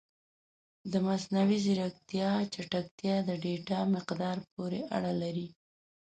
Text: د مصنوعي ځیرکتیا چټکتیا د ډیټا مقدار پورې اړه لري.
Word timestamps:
د 0.91 0.93
مصنوعي 1.07 1.57
ځیرکتیا 1.65 2.29
چټکتیا 2.53 3.15
د 3.29 3.29
ډیټا 3.43 3.79
مقدار 3.95 4.37
پورې 4.53 4.81
اړه 4.95 5.11
لري. 5.21 5.47